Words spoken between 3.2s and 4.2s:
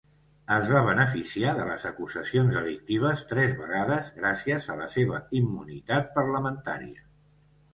tres vegades